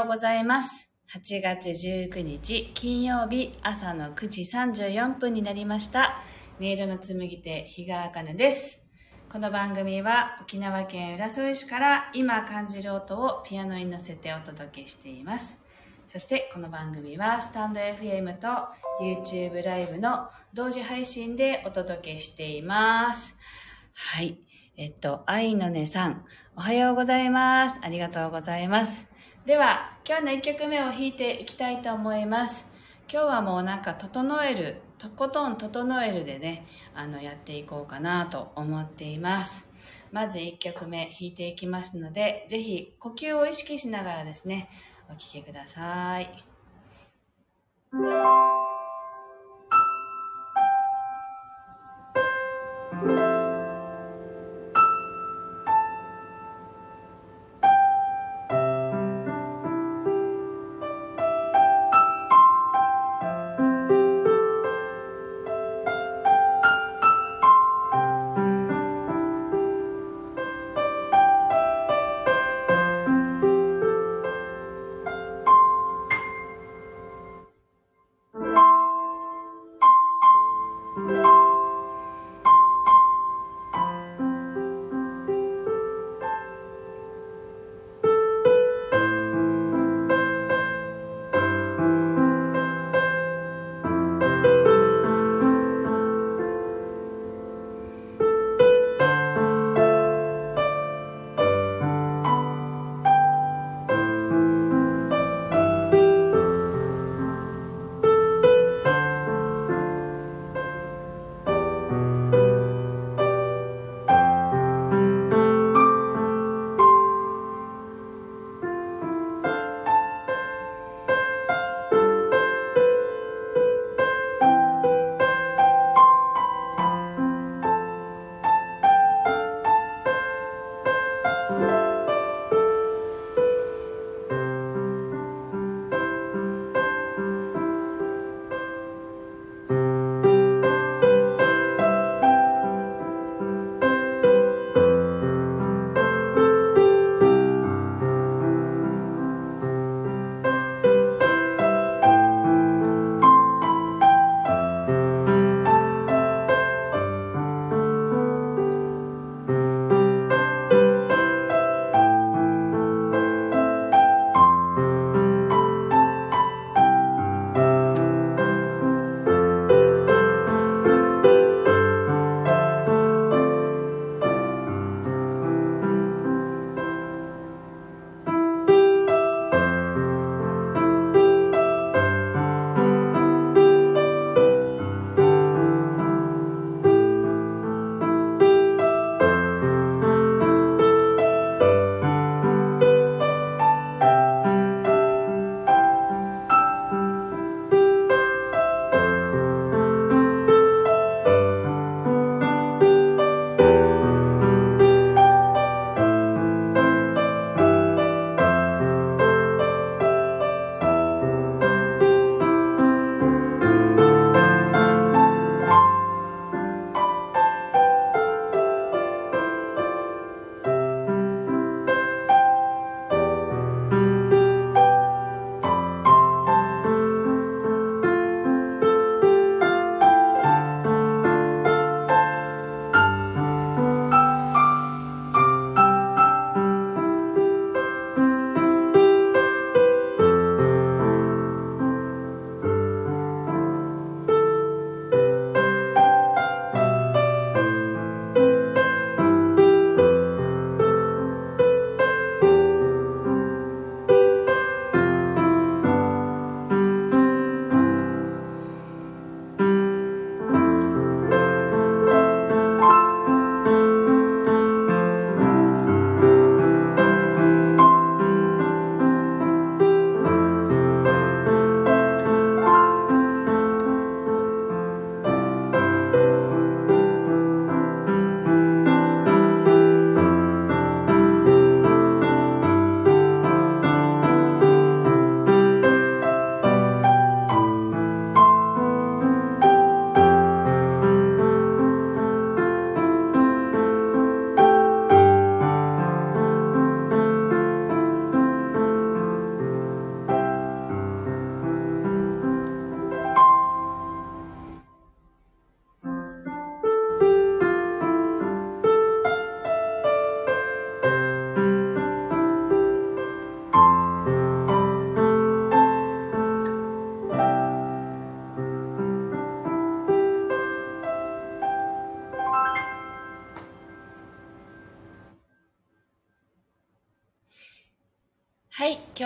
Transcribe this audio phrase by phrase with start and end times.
[0.00, 0.90] ようございます。
[1.14, 6.22] 8月19日金曜日朝の9時34分になりました。
[6.58, 8.82] 音色の紡手、日川茜です。
[9.30, 15.60] この番組は沖縄県浦添市から今感じる音をピアノに乗せてお届けしています。
[16.06, 18.48] そしてこの番組はスタンド FM と
[19.02, 23.36] YouTube ライブの同時配信でお届けしています。
[23.92, 24.38] はい。
[24.78, 26.24] えっと、愛のねさん、
[26.56, 27.78] おはようございます。
[27.82, 29.09] ありがとうございます。
[29.50, 32.72] では、今日の1曲目を弾いていきたいと思います。
[33.12, 39.68] 今日はもうなんか整える、とことん整えるでね、あの、やっていこうかなと思っています。
[40.12, 44.70] まず1曲目弾いていきますので、是非呼吸を意識しながらですね、
[45.08, 46.30] お聴きください。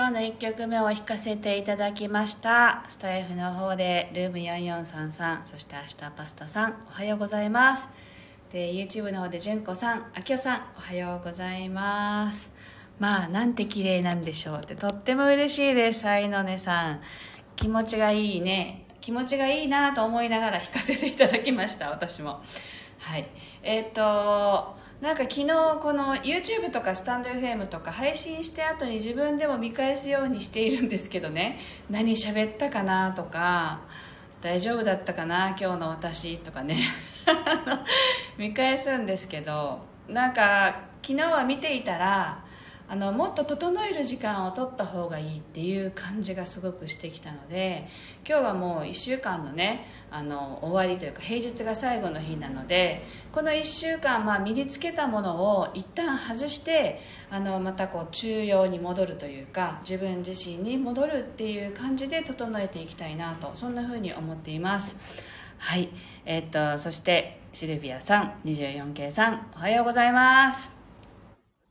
[0.05, 2.85] 今日の1曲目を弾かせていただきました。
[2.89, 6.75] スタイフの方でルーム4433そして明日パスタさん。
[6.91, 7.89] おはようございます。
[8.53, 10.11] で YouTube の方で純子さん。
[10.15, 10.63] あきおさん。
[10.77, 12.53] おはようございます。
[12.99, 14.77] まあなんて綺麗なんでしょうって。
[14.77, 16.07] とっても嬉しいです。
[16.07, 17.01] 愛のねさん。
[17.57, 18.85] 気持ちがいいね。
[19.01, 21.89] 気持ちがいいなと思いながら弾かせていただきました。
[21.89, 22.43] 私も。
[22.99, 23.27] はい。
[23.63, 25.49] えっ、となんか昨日
[25.83, 31.59] この YouTube とかスタンド FM とか配信して後に自分でも見返すようにしているんですけどね。
[31.91, 33.83] 何喋ったかなとか
[34.41, 36.79] 大丈夫だったかな今日の私とかね。
[38.39, 39.79] 見返すんですけど。
[40.09, 42.43] なんか昨日は見ていたら
[42.87, 47.87] あのもっと整える時間を取った方がいいっていう感じがすごくしてきたので
[48.29, 57.01] 今日はもう1週間のねあの終わりというか平日が最後の日なのでこの1週間、まあ、身につけたものを一旦外して
[57.31, 64.97] あのまたこう中庸に戻るというか自分自身に戻るっていう感じで整えていきたいなとそんな風に思っています。
[65.59, 65.89] はい。
[66.27, 70.74] えー、っとそしてシルビアさん 24K さんおはようございます。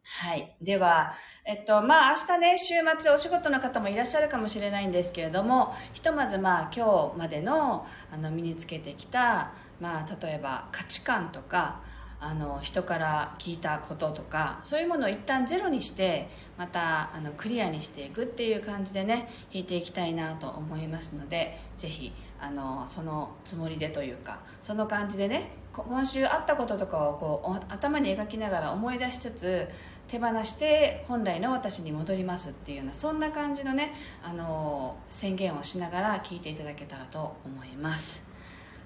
[0.06, 0.56] はい。
[0.62, 1.14] では、
[1.46, 11.82] えっと、まあ、明日ね、週末お仕事の方もいらっしゃるかもしれないんですけれども、ひとまずまあ、今日までの、あの、身につけてきた、まあ、例えば価値観とか、
[12.26, 22.14] あの人から聞いたこととかそういうものを一旦ゼロにしてまたあのクリアにしていくっていう感じでね弾いていきたいなと思いますのでぜひ
[22.44, 29.68] あのそのつもりでというかその感じでね今週あったこととかをこう頭に描きながら思い出しつつ
[30.10, 38.30] 手放して本来の私に戻りますっていうようなそんな感じのねあの宣言をしながら聞いていただけたらと思います。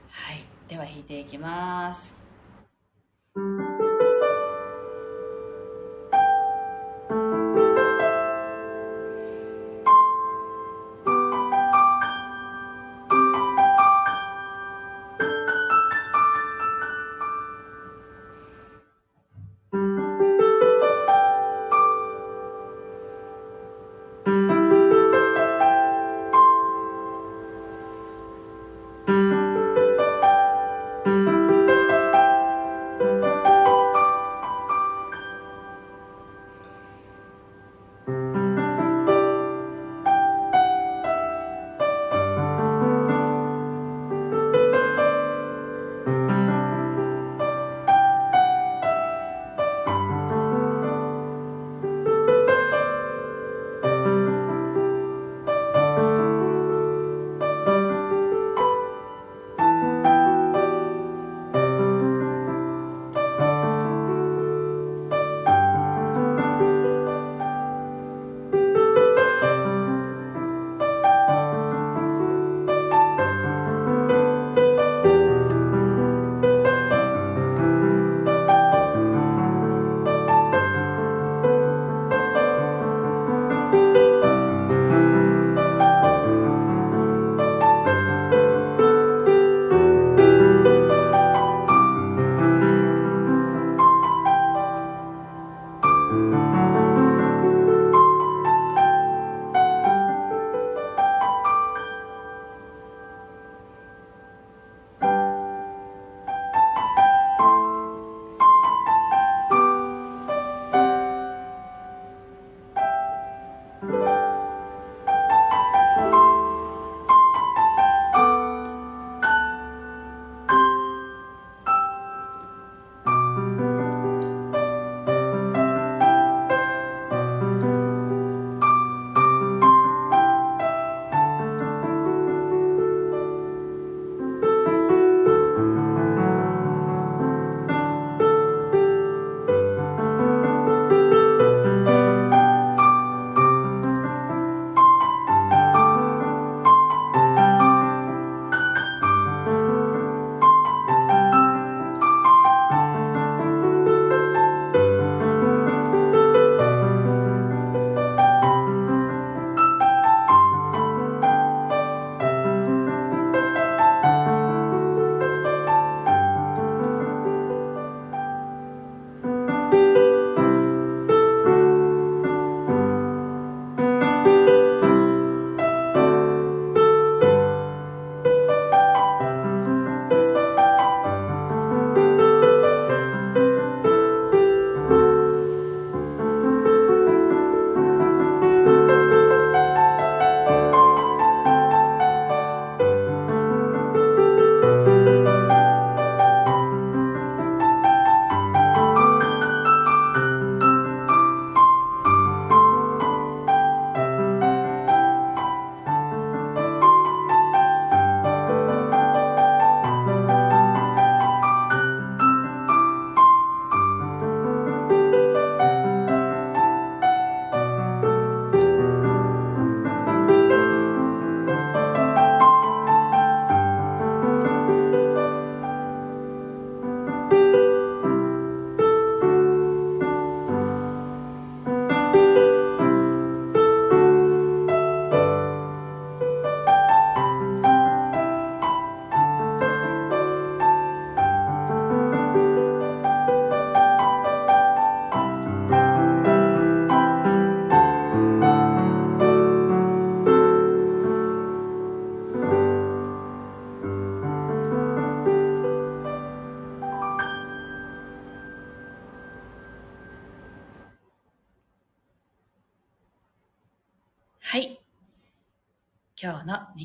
[0.09, 0.45] はい。
[0.67, 2.15] では弾いていきます。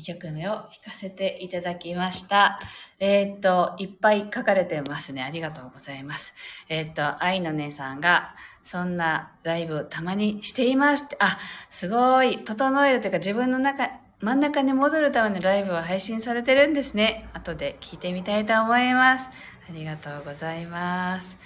[0.03, 2.59] 2曲目を弾かせていただきました。
[2.99, 5.23] えー、っと、いっぱい書かれてますね。
[5.23, 6.33] ありがとうございます。
[6.67, 17.29] えー、っと、愛の姉さんが、そんなライブをたまにしていますって、あ、すごい、整えるというか自分の中、真ん中に戻るためのライブを配信されてるんですね。
[17.33, 19.29] 後で聞いてみたいと思います。
[19.69, 21.37] ありがとうございます。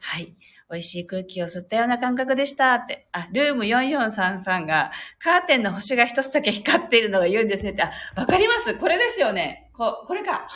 [0.00, 0.34] はい。
[0.70, 3.06] 美味しい空気を吸ったような感覚でしたって。
[3.12, 7.82] あ、ルーム4433が、カーテンの星が一つだけ光っているのが良いですねって。
[7.82, 9.70] あ、わかりますこれですよね。
[9.72, 10.46] こ、これか。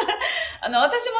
[0.60, 1.16] あの、私も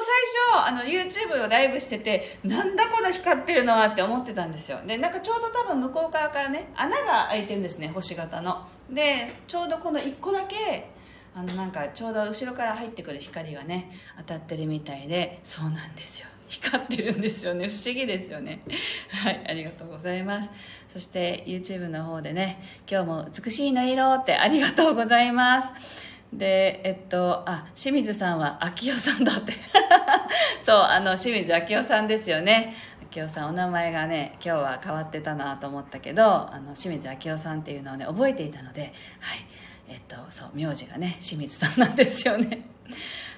[0.53, 4.81] 最初、あの、YouTube をライブしてて、なんだこの光ってるのはって思ってたんですよ。
[4.87, 8.69] で、なんかちょうど多分向こう側からね、穴が開いてるんですね、星型の。
[8.91, 10.91] で、ちょうどこの1個だけ、
[11.35, 16.29] あの、なんかちょうど後ろから入ってくる光がね、当たってるみたいで、そうなんですよ。
[16.49, 17.69] 光ってるんですよね。
[17.69, 18.61] 不思議ですよね。
[19.11, 20.51] はいありがとうございます。
[20.89, 25.73] そして YouTube の方でね今日も美しい音色ってありがとうございます。
[26.33, 29.53] でえっとあ清水さんは秋代さんだって。
[30.61, 32.75] そうあの清水秋代さんですよね。
[33.11, 39.47] 秋代さんお名前がね今日は変わってたなと思ったけどあの清水秋代さんっていうのをね覚えていたのではい
[39.89, 42.69] えっとそう名字がね清水さんなんですよね。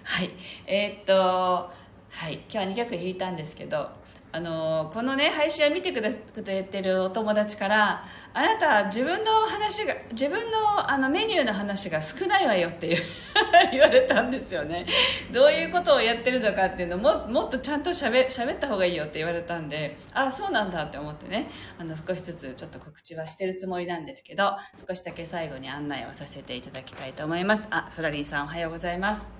[0.02, 0.30] はい
[0.66, 1.70] えっと
[2.18, 2.40] はい。
[2.50, 3.90] 今日は2曲弾いたんですけど
[4.32, 13.02] あのこのね配信を見てくれてるお友達からあなた自分の話が自分のあのメニューの話が少ないわよっていう
[13.70, 14.84] 言われたんですよね。
[15.32, 18.26] どういうことをやってるのかっていうのももっとちゃんとしゃべっ
[18.58, 21.48] た方がいいよって言われたんであそうなんだって思ってね。
[21.78, 24.56] あの少しずつちょっと告知はしてるつもりなんですけど
[24.88, 27.68] 少しだけ最後に案内をさせていただきたいと思います。
[27.70, 29.37] あソラリンさんおはようございます。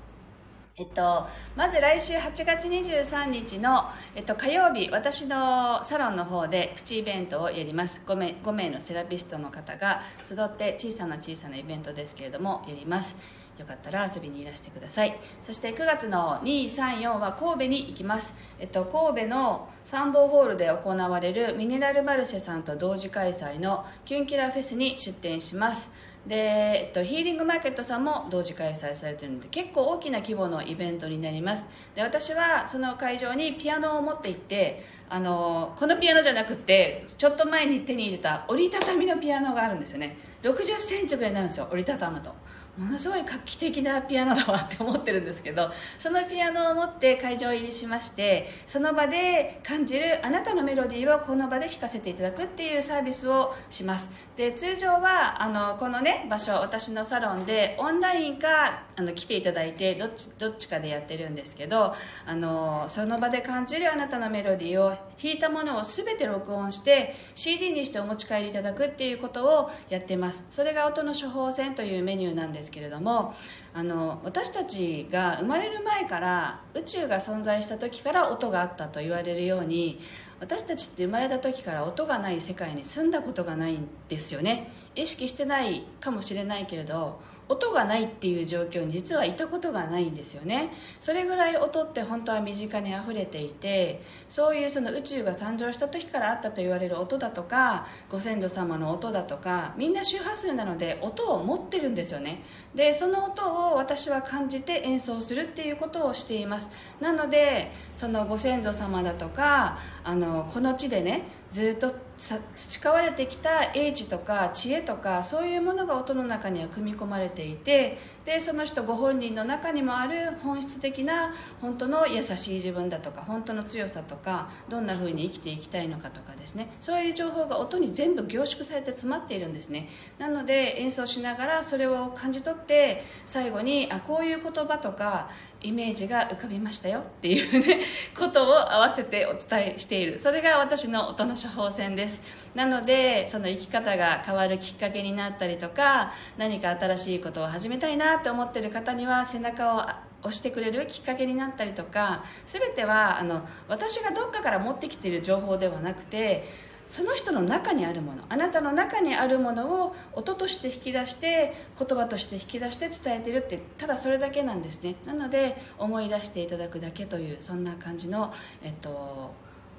[0.79, 8.05] えっと、まず来週8月23日の、えっと、火曜日私のサロンの方でプチイベントをやります。
[8.07, 13.17] 5名 ,5 名のセラピストの方が集って小さな小さなイベントですけれどもやります。
[13.59, 15.19] よかったら遊びにいらしてください。
[15.43, 25.91] そして9月の234は神戸に行きます、えっと、神戸の参謀ホールで行われるミネラルマルシェさんと同時開催のキュンキラフェスに出店します。
[26.29, 31.65] で、えっと、ヒーリングマーケットさんも同時開催されてるので結構大きな規模のイベントになります。
[31.95, 40.19] で私はその会場にピアノを持って行ってあのこのピアノじゃなくてちょっと前に手に入れた折りたたみのピアノがあるんですよね。
[40.43, 42.35] 6 0センチぐらいになるんですよ折りたたむと。
[42.79, 54.09] ものすごい画期的なピアノだわって思ってるんですけど そのピアノを持って会場入りしましてその場で感じるあなたのメロディーをこの場で弾かせていただくっていうサービスをします。
[54.37, 70.45] で通常はあのこのね場所私のサロンでオンラインかあの来ていただいてどっちどっちかでやってるんですけどあのその場で感じるあなたのメロディーを弾いたものを全て録音して CD にしてお持ち帰りいただくっていうことをやってます。
[70.51, 73.35] それが音の処方箋というメニューなんですですけれども
[73.73, 80.01] あの私たちが生まれる前から宇宙が存在した時から音があったと言われるように
[80.41, 84.71] 私たちって生まれた時から音がない世界に住んだことがないんですよね。
[84.95, 90.73] 意識してないかもしれないけれど音がないっていう状況に実はいたことがないんですよね。
[91.01, 102.43] それぐらい音って本当は身近にあふれていてそういうその宇宙が誕生した時からあったと言われる音だとかご先祖様の音だとかみんな周波数なので音を持ってるんですよね。
[102.75, 106.71] でその音を私は感じて演奏するっていうことをしています。
[107.01, 117.99] なのでそのご先祖様だとかあのこの地でねずっと培われてきた英知とか知恵とかそういうものが音の中には組み込まれていて
[118.29, 121.33] でその人ご本人の中にもある本質的な
[121.63, 126.69] 本当の優しい自分だとか本当の強さとかどんな風に生きていきたいのかとかですね。
[126.79, 129.89] そういう情報が音に全部凝縮されて詰まっているんですね。
[130.19, 135.31] なので演奏しながらそれを感じ取って最後にあこういう言葉とか
[135.63, 137.81] イメージが浮かびましたよっていうね
[138.17, 140.21] ことを合わせてお伝えしている。
[140.21, 142.21] それが私の音の処方箋です。
[142.55, 149.81] なのでその生き方が変わるきっかけになったりとか何か新しいことを始めたいなって思ってる方には背中を
[150.23, 164.97] 押してくれるきっかけになったりとか全てはあの私がどっかから持ってきている情報ではなくてその人の中にあるものあなたの中にあるものを音として引き出して言葉として引き出して伝えてるってただそれだけなんですね。
[165.05, 169.35] なので思い出していただくだけというそんな感じの、えっと、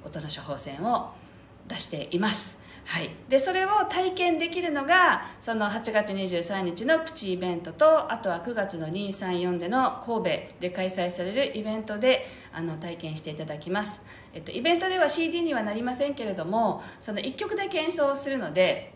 [0.06, 1.12] 音の処方箋を
[1.68, 2.60] 出しています。
[2.90, 14.02] はい、でそれを体験できるのがその8月23日のプチイベントとあとは9月の234での神戸で開催されるイベントであの体験していただきます、
[14.34, 18.92] えっと、イベントでは CD にはなりませんけれどもその1曲だけ演奏するので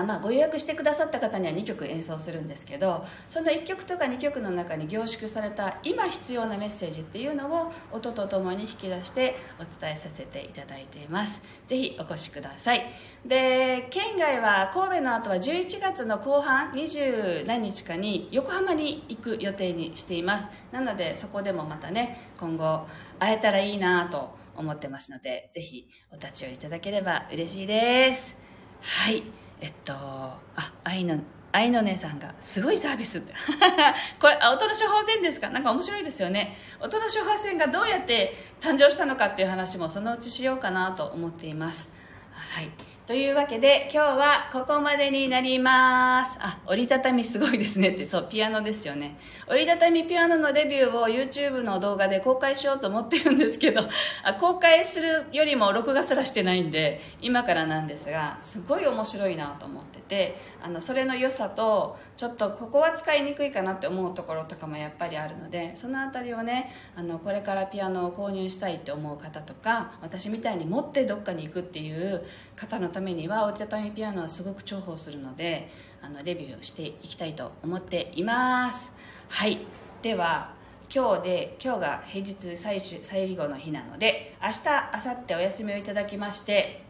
[0.00, 11.42] あまあ、ご予約してくださった方には2曲演奏するんですけどその1曲とか2曲の中に凝縮された今必要なメッセージっていうのを音とともに引き出してお伝えさせていただいています。
[11.66, 12.84] ぜひお越しください。
[13.24, 20.48] で県外は神戸の後は11月の後半20何日かに横浜に行く予定にしています。
[20.72, 22.86] なのでそこでもまたね今後
[23.18, 28.36] 会えたらいいなと思ってますのでぜひお立ち寄りいただければ嬉しいです。
[28.80, 29.43] はい。
[29.64, 30.38] えっとあ
[30.84, 31.18] 愛の
[31.52, 33.32] 愛の姉さんがすごいサービスって。
[34.20, 35.48] これあ音の処方箋ですか？
[35.48, 36.58] 何か面白いですよね。
[36.80, 41.90] 音の処方箋がどうやって誕生したのかっていう話もそのうちしようかなと思っています。
[42.32, 42.70] はい。
[43.06, 46.38] というわけで今日はここまでになります。
[46.40, 49.18] あ折りたたみすごいですねってそうピアノですよね。
[49.46, 53.82] 折りたたみピアノのレビューを YouTube の動画で公開しようと思ってるんですけど
[54.22, 72.24] あ公開するよりも録画すらしてないんで今からなんですがすごい面白いなと思っててあのそれの良さとちょっとここは使いにくいかなって思うところとかもやっぱりあるのでその辺りをねあのこれからピアノを購入したいって思う方とか私みたいに持ってどっかに行くっていう
[72.56, 75.68] 方のためには折りたたみピアノはすごく重宝するので
[76.00, 78.92] あのレビューをしていきたいと思っています。
[79.28, 79.58] はい。
[80.00, 80.54] では
[80.94, 84.58] 今日で今日が平日最終最後の日なので明日
[85.06, 86.84] 明後日お休みをいただきまして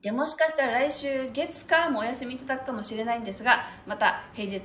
[0.00, 4.60] でもしかしたら来週月火もお休みいただくかもしれないんですがまた平日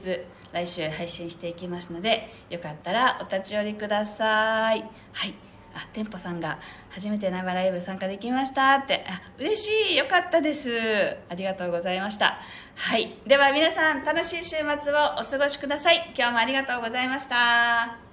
[0.54, 4.90] 来週配信していきますのでよかったらお立ち寄りください。
[5.12, 5.45] はい。
[5.76, 6.58] あ店舗さんが
[6.90, 9.06] 初めて生ライブ参加できましたって。
[9.08, 9.98] あ嬉しい。
[9.98, 11.18] よかったです。
[11.30, 12.40] ありがとうございました。
[12.76, 13.18] はい。
[13.28, 16.14] では皆さん楽しい週末をお過ごしください。
[16.18, 18.05] 今日もありがとうございました。